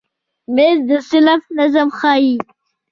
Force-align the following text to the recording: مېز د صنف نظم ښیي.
مېز 0.55 0.77
د 0.89 0.91
صنف 1.09 1.41
نظم 1.57 1.87
ښیي. 1.97 2.35